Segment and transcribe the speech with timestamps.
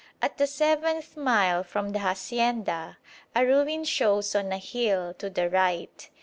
[0.19, 2.97] At the seventh mile from the hacienda
[3.35, 6.09] a ruin shows on a hill to the right.